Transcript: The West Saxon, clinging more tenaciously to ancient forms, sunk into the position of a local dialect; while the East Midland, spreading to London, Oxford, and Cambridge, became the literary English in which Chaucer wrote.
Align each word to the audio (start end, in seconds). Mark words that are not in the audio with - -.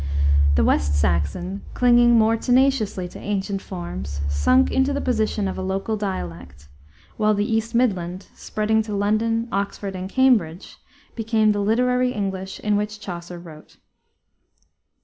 The 0.55 0.63
West 0.63 0.95
Saxon, 0.95 1.61
clinging 1.75 2.17
more 2.17 2.35
tenaciously 2.35 3.07
to 3.09 3.19
ancient 3.19 3.61
forms, 3.61 4.21
sunk 4.27 4.71
into 4.71 4.93
the 4.93 4.99
position 4.99 5.47
of 5.47 5.59
a 5.59 5.61
local 5.61 5.95
dialect; 5.95 6.69
while 7.17 7.35
the 7.35 7.45
East 7.45 7.75
Midland, 7.75 8.25
spreading 8.33 8.81
to 8.81 8.95
London, 8.95 9.47
Oxford, 9.51 9.95
and 9.95 10.09
Cambridge, 10.09 10.77
became 11.13 11.51
the 11.51 11.61
literary 11.61 12.13
English 12.13 12.59
in 12.61 12.75
which 12.77 12.99
Chaucer 12.99 13.37
wrote. 13.37 13.77